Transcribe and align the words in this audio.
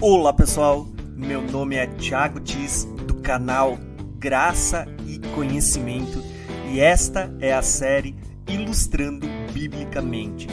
Olá 0.00 0.32
pessoal, 0.32 0.86
meu 1.16 1.40
nome 1.40 1.76
é 1.76 1.86
Thiago 1.86 2.40
Tis 2.40 2.84
do 3.06 3.14
canal 3.14 3.78
Graça 4.18 4.86
e 5.06 5.18
Conhecimento 5.34 6.22
e 6.70 6.80
esta 6.80 7.32
é 7.40 7.52
a 7.52 7.62
série 7.62 8.16
Ilustrando 8.48 9.26
Biblicamente. 9.52 10.48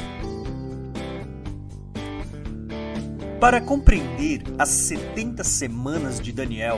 Para 3.39 3.59
compreender 3.59 4.43
as 4.59 4.69
70 4.69 5.43
semanas 5.43 6.19
de 6.19 6.31
Daniel, 6.31 6.77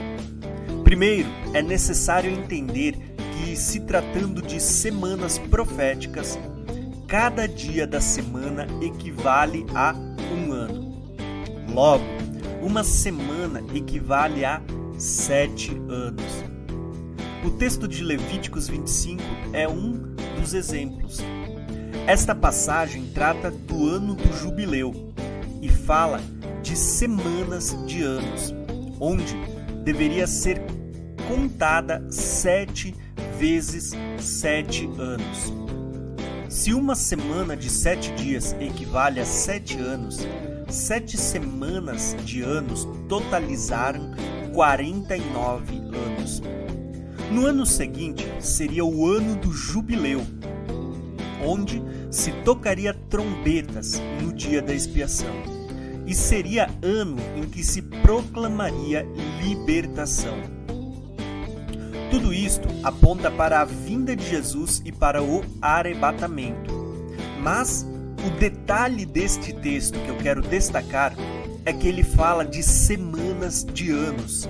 primeiro 0.82 1.28
é 1.52 1.60
necessário 1.60 2.30
entender 2.30 2.96
que, 3.16 3.54
se 3.56 3.80
tratando 3.80 4.40
de 4.40 4.58
semanas 4.58 5.38
proféticas, 5.38 6.38
cada 7.06 7.46
dia 7.46 7.86
da 7.86 8.00
semana 8.00 8.66
equivale 8.80 9.66
a 9.74 9.94
um 10.34 10.52
ano. 10.52 10.94
Logo, 11.68 12.23
uma 12.64 12.82
semana 12.82 13.62
equivale 13.74 14.42
a 14.42 14.60
sete 14.96 15.70
anos. 15.86 16.24
O 17.44 17.50
texto 17.50 17.86
de 17.86 18.02
Levíticos 18.02 18.66
25 18.68 19.22
é 19.52 19.68
um 19.68 20.14
dos 20.40 20.54
exemplos. 20.54 21.18
Esta 22.06 22.34
passagem 22.34 23.10
trata 23.12 23.50
do 23.50 23.86
ano 23.86 24.14
do 24.14 24.32
jubileu 24.32 25.12
e 25.60 25.68
fala 25.68 26.22
de 26.62 26.74
semanas 26.74 27.76
de 27.86 28.02
anos, 28.02 28.54
onde 28.98 29.36
deveria 29.84 30.26
ser 30.26 30.62
contada 31.28 32.02
sete 32.10 32.94
vezes 33.38 33.92
sete 34.18 34.88
anos. 34.98 35.52
Se 36.48 36.72
uma 36.72 36.94
semana 36.94 37.54
de 37.54 37.68
sete 37.68 38.10
dias 38.12 38.56
equivale 38.58 39.20
a 39.20 39.26
sete 39.26 39.76
anos, 39.76 40.26
sete 40.68 41.16
semanas 41.16 42.16
de 42.24 42.42
anos 42.42 42.86
totalizaram 43.08 44.12
49 44.52 45.76
anos. 45.76 46.42
No 47.30 47.46
ano 47.46 47.66
seguinte 47.66 48.26
seria 48.40 48.84
o 48.84 49.06
ano 49.06 49.36
do 49.36 49.52
jubileu, 49.52 50.22
onde 51.44 51.82
se 52.10 52.30
tocaria 52.44 52.94
trombetas 52.94 54.00
no 54.22 54.32
dia 54.32 54.62
da 54.62 54.72
expiação, 54.72 55.34
e 56.06 56.14
seria 56.14 56.68
ano 56.82 57.16
em 57.36 57.42
que 57.42 57.64
se 57.64 57.82
proclamaria 57.82 59.06
libertação. 59.42 60.38
Tudo 62.10 62.32
isto 62.32 62.68
aponta 62.84 63.30
para 63.30 63.60
a 63.60 63.64
vinda 63.64 64.14
de 64.14 64.28
Jesus 64.28 64.80
e 64.84 64.92
para 64.92 65.20
o 65.20 65.42
arrebatamento. 65.60 66.72
Mas 67.42 67.84
o 68.24 68.30
detalhe 68.38 69.04
deste 69.04 69.52
texto 69.52 69.98
que 69.98 70.08
eu 70.08 70.16
quero 70.16 70.40
destacar 70.40 71.14
é 71.64 71.72
que 71.72 71.86
ele 71.86 72.02
fala 72.02 72.44
de 72.44 72.62
semanas 72.62 73.64
de 73.64 73.90
anos, 73.90 74.48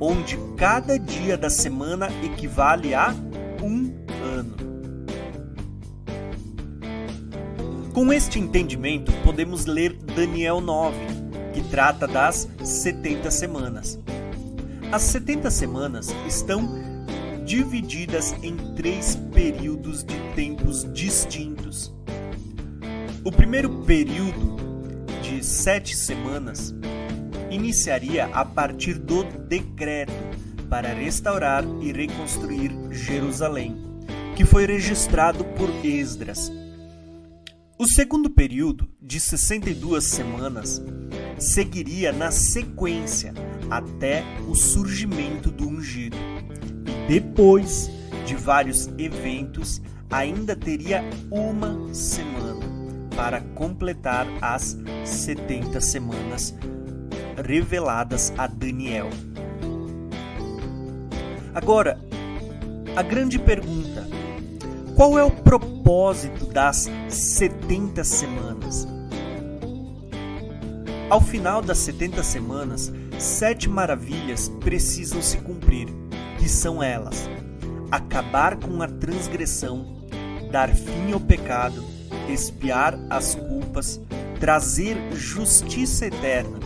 onde 0.00 0.36
cada 0.56 0.98
dia 0.98 1.36
da 1.36 1.48
semana 1.48 2.08
equivale 2.24 2.94
a 2.94 3.14
um 3.62 3.92
ano. 4.22 4.54
Com 7.92 8.12
este 8.12 8.40
entendimento, 8.40 9.12
podemos 9.24 9.66
ler 9.66 9.92
Daniel 9.92 10.60
9, 10.60 10.96
que 11.52 11.62
trata 11.70 12.08
das 12.08 12.48
70 12.64 13.30
semanas. 13.30 14.00
As 14.90 15.02
70 15.02 15.50
semanas 15.50 16.08
estão 16.26 16.68
divididas 17.44 18.34
em 18.42 18.56
três 18.74 19.14
períodos 19.32 20.02
de 20.02 20.16
tempos 20.34 20.92
distintos. 20.92 21.93
O 23.24 23.32
primeiro 23.32 23.82
período, 23.84 24.56
de 25.22 25.44
sete 25.44 25.96
semanas, 25.96 26.74
iniciaria 27.50 28.26
a 28.26 28.44
partir 28.44 28.98
do 28.98 29.24
decreto 29.24 30.12
para 30.68 30.92
restaurar 30.92 31.64
e 31.80 31.92
reconstruir 31.92 32.70
Jerusalém, 32.90 33.76
que 34.36 34.44
foi 34.44 34.66
registrado 34.66 35.44
por 35.44 35.68
Esdras. 35.84 36.52
O 37.78 37.86
segundo 37.86 38.30
período, 38.30 38.88
de 39.00 39.18
62 39.18 40.04
semanas, 40.04 40.82
seguiria 41.38 42.12
na 42.12 42.30
sequência 42.30 43.32
até 43.70 44.22
o 44.48 44.54
surgimento 44.54 45.50
do 45.50 45.66
ungido 45.66 46.16
depois 47.06 47.90
de 48.24 48.34
vários 48.34 48.88
eventos, 48.98 49.82
ainda 50.10 50.56
teria 50.56 51.04
uma 51.30 51.92
semana 51.92 52.43
para 53.14 53.40
completar 53.54 54.26
as 54.40 54.76
70 55.04 55.80
semanas 55.80 56.54
reveladas 57.36 58.32
a 58.36 58.46
Daniel. 58.46 59.10
Agora, 61.54 61.98
a 62.96 63.02
grande 63.02 63.38
pergunta: 63.38 64.06
qual 64.96 65.18
é 65.18 65.22
o 65.22 65.30
propósito 65.30 66.46
das 66.46 66.88
70 67.08 68.02
semanas? 68.04 68.86
Ao 71.10 71.20
final 71.20 71.60
das 71.60 71.78
70 71.78 72.22
semanas, 72.22 72.92
sete 73.18 73.68
maravilhas 73.68 74.48
precisam 74.60 75.22
se 75.22 75.38
cumprir 75.38 75.88
que 76.38 76.48
são 76.48 76.82
elas: 76.82 77.28
acabar 77.90 78.56
com 78.56 78.82
a 78.82 78.88
transgressão, 78.88 80.06
dar 80.50 80.70
fim 80.70 81.12
ao 81.12 81.20
pecado, 81.20 81.93
expiar 82.28 82.98
as 83.10 83.34
culpas, 83.34 84.00
trazer 84.40 84.96
justiça 85.12 86.06
eterna, 86.06 86.58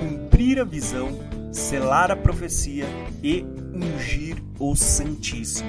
cumprir 0.00 0.60
a 0.60 0.64
visão, 0.64 1.18
selar 1.52 2.10
a 2.10 2.16
profecia 2.16 2.86
e 3.22 3.44
ungir 3.72 4.36
o 4.58 4.74
Santíssimo. 4.74 5.68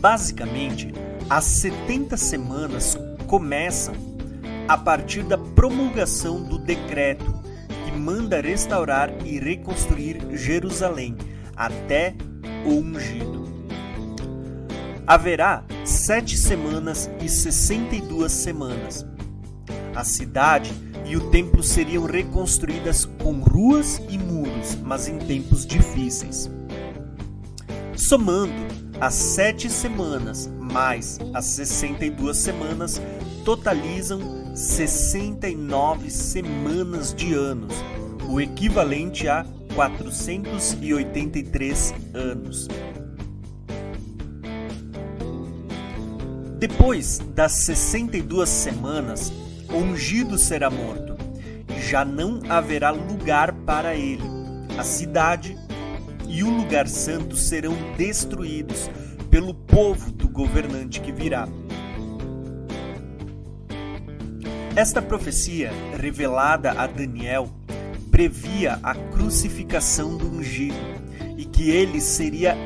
Basicamente, 0.00 0.92
as 1.30 1.44
70 1.44 2.16
semanas 2.16 2.98
começam 3.26 3.94
a 4.66 4.76
partir 4.76 5.22
da 5.22 5.38
promulgação 5.38 6.42
do 6.42 6.58
decreto 6.58 7.42
manda 8.02 8.40
restaurar 8.40 9.10
e 9.24 9.38
reconstruir 9.38 10.18
Jerusalém 10.36 11.16
até 11.54 12.14
o 12.64 12.70
ungido. 12.70 13.41
Haverá 15.12 15.62
sete 15.84 16.38
semanas 16.38 17.10
e 17.22 17.28
sessenta 17.28 17.94
e 17.94 18.00
duas 18.00 18.32
semanas. 18.32 19.04
A 19.94 20.02
cidade 20.04 20.72
e 21.04 21.14
o 21.14 21.28
templo 21.28 21.62
seriam 21.62 22.06
reconstruídas 22.06 23.04
com 23.22 23.40
ruas 23.40 24.00
e 24.08 24.16
muros, 24.16 24.74
mas 24.82 25.08
em 25.08 25.18
tempos 25.18 25.66
difíceis. 25.66 26.50
Somando 27.94 28.54
as 29.02 29.12
sete 29.12 29.68
semanas 29.68 30.50
mais 30.58 31.18
as 31.34 31.44
sessenta 31.44 32.06
e 32.06 32.10
duas 32.10 32.38
semanas, 32.38 32.98
totalizam 33.44 34.56
69 34.56 36.10
semanas 36.10 37.12
de 37.12 37.34
anos, 37.34 37.74
o 38.30 38.40
equivalente 38.40 39.28
a 39.28 39.44
483 39.74 41.94
anos. 42.14 42.66
Depois 46.62 47.18
das 47.34 47.50
62 47.54 48.48
semanas, 48.48 49.32
o 49.68 49.78
ungido 49.78 50.38
será 50.38 50.70
morto, 50.70 51.16
e 51.68 51.82
já 51.82 52.04
não 52.04 52.40
haverá 52.48 52.92
lugar 52.92 53.52
para 53.52 53.96
ele. 53.96 54.22
A 54.78 54.84
cidade 54.84 55.58
e 56.28 56.44
o 56.44 56.48
lugar 56.48 56.86
santo 56.86 57.34
serão 57.34 57.74
destruídos 57.96 58.88
pelo 59.28 59.52
povo 59.54 60.12
do 60.12 60.28
governante 60.28 61.00
que 61.00 61.10
virá. 61.10 61.48
Esta 64.76 65.02
profecia, 65.02 65.72
revelada 65.98 66.80
a 66.80 66.86
Daniel, 66.86 67.50
previa 68.08 68.78
a 68.84 68.94
crucificação 68.94 70.16
do 70.16 70.28
ungido 70.28 70.76
e 71.36 71.44
que 71.44 71.72
ele 71.72 72.00
seria 72.00 72.56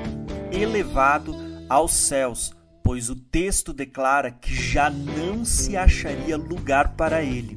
elevado 0.52 1.34
aos 1.66 1.94
céus, 1.94 2.56
pois 2.86 3.10
o 3.10 3.16
texto 3.16 3.72
declara 3.72 4.30
que 4.30 4.54
já 4.54 4.88
não 4.88 5.44
se 5.44 5.76
acharia 5.76 6.36
lugar 6.36 6.94
para 6.94 7.20
ele. 7.20 7.56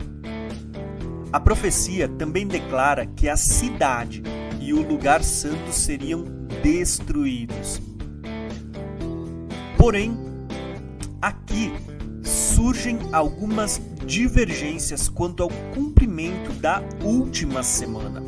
A 1.32 1.40
profecia 1.40 2.08
também 2.08 2.48
declara 2.48 3.06
que 3.06 3.30
a 3.30 3.38
cidade 3.38 4.24
e 4.60 4.74
o 4.74 4.82
lugar 4.82 5.24
santo 5.24 5.72
seriam 5.72 6.24
destruídos. 6.64 7.80
Porém, 9.78 10.18
aqui 11.22 11.72
surgem 12.24 12.98
algumas 13.12 13.80
divergências 14.08 15.08
quanto 15.08 15.44
ao 15.44 15.50
cumprimento 15.76 16.52
da 16.54 16.82
última 17.04 17.62
semana. 17.62 18.24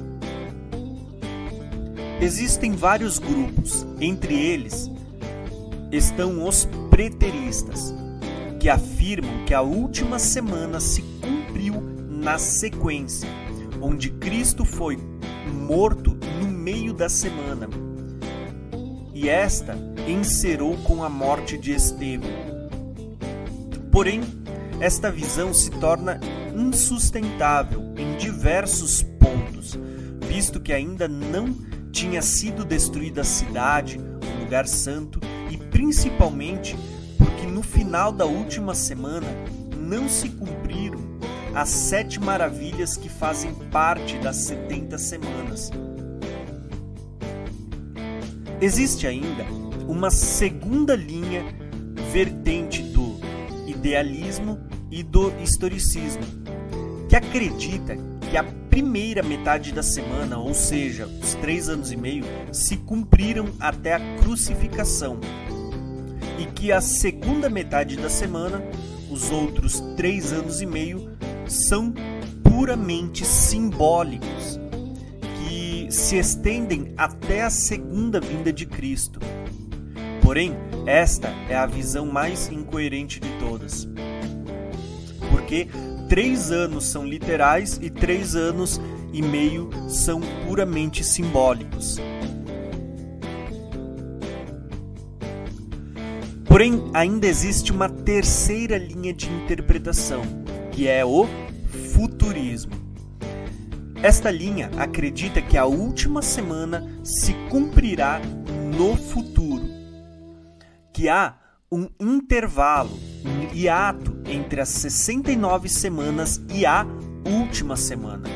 Existem 2.21 2.73
vários 2.73 3.17
grupos, 3.17 3.87
entre 3.99 4.35
eles 4.39 4.91
estão 5.91 6.47
os 6.47 6.67
preteristas, 7.01 7.95
que 8.59 8.69
afirmam 8.69 9.43
que 9.43 9.55
a 9.55 9.61
última 9.61 10.19
semana 10.19 10.79
se 10.79 11.01
cumpriu 11.19 11.81
na 12.07 12.37
sequência, 12.37 13.27
onde 13.81 14.11
Cristo 14.11 14.63
foi 14.63 14.99
morto 15.67 16.15
no 16.39 16.47
meio 16.47 16.93
da 16.93 17.09
semana. 17.09 17.67
E 19.15 19.27
esta 19.27 19.75
encerrou 20.07 20.77
com 20.77 21.03
a 21.03 21.09
morte 21.09 21.57
de 21.57 21.71
Estevão. 21.71 22.29
Porém, 23.91 24.21
esta 24.79 25.09
visão 25.09 25.55
se 25.55 25.71
torna 25.71 26.19
insustentável 26.55 27.81
em 27.97 28.15
diversos 28.17 29.01
pontos, 29.01 29.75
visto 30.27 30.59
que 30.59 30.71
ainda 30.71 31.07
não 31.07 31.51
tinha 31.91 32.21
sido 32.21 32.63
destruída 32.63 33.21
a 33.21 33.25
cidade, 33.25 33.99
o 33.99 34.43
lugar 34.43 34.67
santo, 34.67 35.19
principalmente 35.81 36.77
porque 37.17 37.47
no 37.47 37.63
final 37.63 38.11
da 38.11 38.23
última 38.23 38.75
semana 38.75 39.25
não 39.75 40.07
se 40.07 40.29
cumpriram 40.29 40.99
as 41.55 41.69
sete 41.69 42.19
maravilhas 42.19 42.95
que 42.95 43.09
fazem 43.09 43.51
parte 43.71 44.15
das 44.19 44.35
setenta 44.35 44.99
semanas. 44.99 45.71
Existe 48.61 49.07
ainda 49.07 49.43
uma 49.87 50.11
segunda 50.11 50.95
linha 50.95 51.43
vertente 52.11 52.83
do 52.83 53.19
idealismo 53.65 54.59
e 54.91 55.01
do 55.01 55.33
historicismo, 55.41 56.21
que 57.09 57.15
acredita 57.15 57.97
que 58.29 58.37
a 58.37 58.43
primeira 58.69 59.23
metade 59.23 59.73
da 59.73 59.81
semana, 59.81 60.37
ou 60.37 60.53
seja, 60.53 61.07
os 61.07 61.33
três 61.33 61.67
anos 61.67 61.91
e 61.91 61.97
meio, 61.97 62.23
se 62.51 62.77
cumpriram 62.77 63.47
até 63.59 63.95
a 63.95 64.17
crucificação, 64.17 65.19
e 66.41 66.45
que 66.47 66.71
a 66.71 66.81
segunda 66.81 67.47
metade 67.51 67.95
da 67.95 68.09
semana, 68.09 68.63
os 69.11 69.29
outros 69.29 69.79
três 69.95 70.33
anos 70.33 70.59
e 70.59 70.65
meio, 70.65 71.11
são 71.47 71.93
puramente 72.43 73.23
simbólicos, 73.23 74.59
que 75.37 75.85
se 75.91 76.17
estendem 76.17 76.95
até 76.97 77.43
a 77.43 77.49
segunda 77.51 78.19
vinda 78.19 78.51
de 78.51 78.65
Cristo. 78.65 79.19
Porém, 80.23 80.55
esta 80.87 81.27
é 81.47 81.55
a 81.55 81.67
visão 81.67 82.07
mais 82.07 82.49
incoerente 82.49 83.19
de 83.19 83.29
todas. 83.39 83.87
Porque 85.29 85.67
três 86.09 86.51
anos 86.51 86.85
são 86.85 87.05
literais 87.05 87.79
e 87.79 87.91
três 87.91 88.35
anos 88.35 88.81
e 89.13 89.21
meio 89.21 89.69
são 89.87 90.19
puramente 90.47 91.03
simbólicos. 91.03 91.97
Porém, 96.51 96.91
ainda 96.93 97.27
existe 97.27 97.71
uma 97.71 97.87
terceira 97.87 98.77
linha 98.77 99.13
de 99.13 99.25
interpretação, 99.29 100.21
que 100.73 100.85
é 100.85 101.05
o 101.05 101.25
futurismo. 101.93 102.73
Esta 104.03 104.29
linha 104.29 104.69
acredita 104.77 105.41
que 105.41 105.57
a 105.57 105.63
última 105.63 106.21
semana 106.21 106.85
se 107.05 107.33
cumprirá 107.49 108.19
no 108.77 108.97
futuro, 108.97 109.63
que 110.91 111.07
há 111.07 111.35
um 111.71 111.87
intervalo, 111.97 112.99
um 113.25 113.55
hiato 113.55 114.21
entre 114.25 114.59
as 114.59 114.67
69 114.67 115.69
semanas 115.69 116.41
e 116.53 116.65
a 116.65 116.85
última 117.25 117.77
semana. 117.77 118.27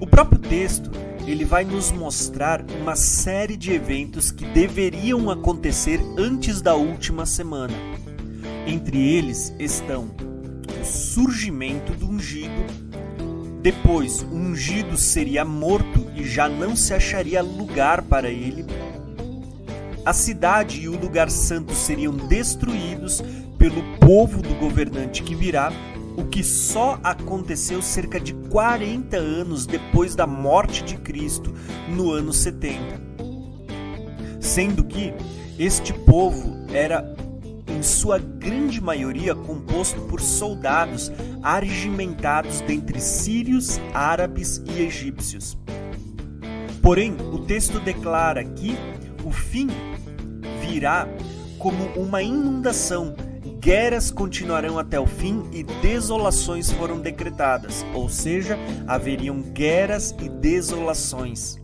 O 0.00 0.06
próprio 0.06 0.38
texto 0.38 0.92
ele 1.26 1.44
vai 1.44 1.64
nos 1.64 1.90
mostrar 1.90 2.64
uma 2.80 2.96
série 2.96 3.56
de 3.56 3.72
eventos 3.72 4.30
que 4.30 4.44
deveriam 4.46 5.30
acontecer 5.30 6.00
antes 6.18 6.60
da 6.60 6.74
última 6.74 7.26
semana. 7.26 7.74
Entre 8.66 8.98
eles 8.98 9.54
estão 9.58 10.10
o 10.80 10.84
surgimento 10.84 11.92
do 11.92 12.08
ungido, 12.08 12.64
depois 13.62 14.22
o 14.22 14.34
ungido 14.34 14.96
seria 14.96 15.44
morto 15.44 16.06
e 16.14 16.24
já 16.24 16.48
não 16.48 16.76
se 16.76 16.92
acharia 16.92 17.42
lugar 17.42 18.02
para 18.02 18.28
ele 18.28 18.66
a 20.04 20.12
cidade 20.12 20.82
e 20.82 20.88
o 20.88 20.98
lugar 20.98 21.30
santo 21.30 21.74
seriam 21.74 22.12
destruídos 22.12 23.22
pelo 23.58 23.82
povo 23.98 24.42
do 24.42 24.54
governante 24.56 25.22
que 25.22 25.34
virá, 25.34 25.72
o 26.16 26.24
que 26.24 26.42
só 26.42 26.98
aconteceu 27.02 27.82
cerca 27.82 28.20
de 28.20 28.34
40 28.34 29.16
anos 29.16 29.66
depois 29.66 30.14
da 30.14 30.26
morte 30.26 30.84
de 30.84 30.96
Cristo, 30.96 31.52
no 31.88 32.12
ano 32.12 32.32
70. 32.32 33.00
Sendo 34.40 34.84
que 34.84 35.12
este 35.58 35.92
povo 35.92 36.66
era, 36.72 37.14
em 37.68 37.82
sua 37.82 38.18
grande 38.18 38.80
maioria, 38.80 39.34
composto 39.34 40.00
por 40.02 40.20
soldados 40.20 41.10
argimentados 41.42 42.60
dentre 42.60 43.00
sírios, 43.00 43.80
árabes 43.92 44.62
e 44.66 44.82
egípcios. 44.82 45.58
Porém, 46.82 47.16
o 47.32 47.38
texto 47.38 47.80
declara 47.80 48.44
que 48.44 48.76
o 49.24 49.30
fim 49.30 49.68
virá 50.60 51.08
como 51.58 51.84
uma 51.96 52.22
inundação. 52.22 53.14
Guerras 53.64 54.10
continuarão 54.10 54.78
até 54.78 55.00
o 55.00 55.06
fim 55.06 55.48
e 55.50 55.62
desolações 55.62 56.70
foram 56.70 57.00
decretadas, 57.00 57.82
ou 57.94 58.10
seja, 58.10 58.58
haveriam 58.86 59.40
guerras 59.40 60.14
e 60.22 60.28
desolações. 60.28 61.58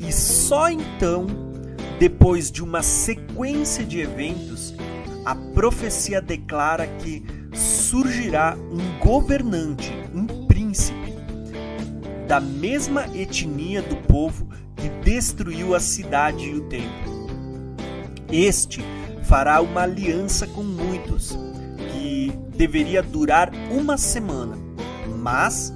E 0.00 0.12
só 0.12 0.68
então, 0.68 1.28
depois 2.00 2.50
de 2.50 2.60
uma 2.60 2.82
sequência 2.82 3.84
de 3.84 4.00
eventos, 4.00 4.74
a 5.24 5.36
profecia 5.36 6.20
declara 6.20 6.88
que 6.88 7.24
surgirá 7.52 8.56
um 8.56 8.98
governante, 8.98 9.92
um 10.12 10.26
príncipe, 10.48 11.14
da 12.26 12.40
mesma 12.40 13.06
etnia 13.16 13.80
do 13.80 13.94
povo 14.08 14.48
que 14.74 14.88
destruiu 15.04 15.72
a 15.72 15.78
cidade 15.78 16.46
e 16.46 16.54
o 16.56 16.62
templo. 16.62 17.28
Este 18.28 18.84
fará 19.24 19.60
uma 19.60 19.82
aliança 19.82 20.46
com 20.46 20.62
muitos, 20.62 21.36
que 21.92 22.32
deveria 22.56 23.02
durar 23.02 23.50
uma 23.70 23.96
semana, 23.96 24.56
mas 25.18 25.72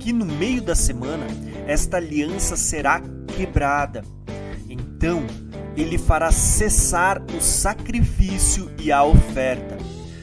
que 0.00 0.12
no 0.12 0.24
meio 0.24 0.60
da 0.60 0.74
semana 0.74 1.26
esta 1.66 1.96
aliança 1.96 2.56
será 2.56 3.00
quebrada. 3.36 4.02
Então 4.68 5.24
ele 5.76 5.98
fará 5.98 6.30
cessar 6.30 7.22
o 7.36 7.40
sacrifício 7.40 8.70
e 8.78 8.90
a 8.92 9.04
oferta, 9.04 9.78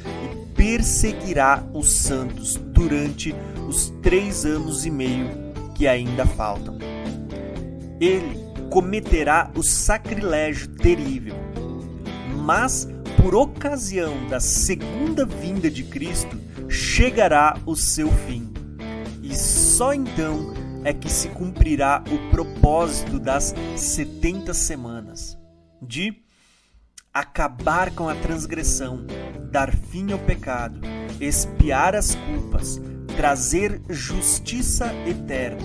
e 0.06 0.46
perseguirá 0.54 1.64
os 1.74 1.92
santos 1.92 2.56
durante 2.56 3.34
os 3.68 3.90
três 4.02 4.46
anos 4.46 4.86
e 4.86 4.92
meio 4.92 5.30
que 5.74 5.88
ainda 5.88 6.26
faltam. 6.26 6.78
Ele 8.00 8.40
cometerá 8.70 9.52
o 9.56 9.64
sacrilégio 9.64 10.68
terrível 10.70 11.36
mas 12.42 12.88
por 13.22 13.36
ocasião 13.36 14.28
da 14.28 14.40
segunda 14.40 15.26
vinda 15.26 15.70
de 15.70 15.84
Cristo 15.84 16.40
chegará 16.68 17.58
o 17.66 17.76
seu 17.76 18.12
fim. 18.12 18.52
E 19.22 19.36
só 19.36 19.94
então 19.94 20.54
é 20.84 20.92
que 20.92 21.10
se 21.10 21.30
cumprirá 21.30 22.04
o 22.12 22.32
propósito 22.32 23.20
das 23.20 23.54
70 23.78 24.54
semanas 24.54 25.38
de 25.82 26.14
acabar 27.14 27.94
com 27.94 28.10
a 28.10 28.16
transgressão, 28.16 29.06
dar 29.52 29.76
fim 29.76 30.12
ao 30.12 30.20
pecado, 30.20 30.80
expiar 31.20 31.96
as 31.96 32.16
culpas, 32.16 32.82
trazer 33.16 33.82
justiça 33.90 34.92
eterna, 35.06 35.62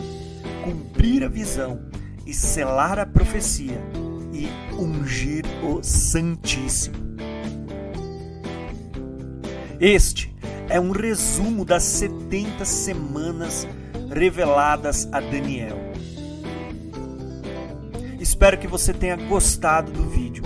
cumprir 0.65 1.25
a 1.25 1.29
visão 1.29 1.81
e 2.27 2.35
selar 2.35 2.99
a 2.99 3.07
profecia 3.07 3.81
e 4.37 4.49
ungir 4.75 5.45
o 5.65 5.83
Santíssimo. 5.83 6.97
Este 9.81 10.35
é 10.69 10.79
um 10.79 10.91
resumo 10.91 11.65
das 11.65 11.83
70 11.85 12.65
semanas 12.65 13.67
reveladas 14.11 15.09
a 15.13 15.21
Daniel. 15.21 15.79
Espero 18.21 18.59
que 18.59 18.67
você 18.67 18.93
tenha 18.93 19.17
gostado 19.17 19.91
do 19.91 20.05
vídeo. 20.09 20.45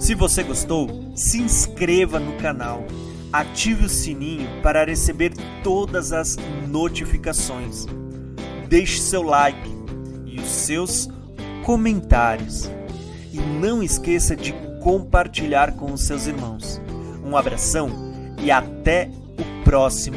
Se 0.00 0.14
você 0.14 0.42
gostou, 0.42 1.12
se 1.14 1.40
inscreva 1.40 2.18
no 2.18 2.36
canal, 2.38 2.84
ative 3.32 3.84
o 3.84 3.88
sininho 3.88 4.48
para 4.62 4.84
receber 4.84 5.32
todas 5.62 6.12
as 6.12 6.36
notificações. 6.68 7.86
Deixe 8.68 9.00
seu 9.00 9.22
like 9.22 9.70
e 10.26 10.40
os 10.40 10.48
seus 10.48 11.08
comentários. 11.64 12.70
E 13.32 13.38
não 13.38 13.82
esqueça 13.82 14.34
de 14.34 14.52
compartilhar 14.80 15.72
com 15.76 15.92
os 15.92 16.02
seus 16.02 16.26
irmãos. 16.26 16.80
Um 17.24 17.36
abração 17.36 17.90
e 18.42 18.50
até 18.50 19.08
o 19.38 19.64
próximo 19.64 20.16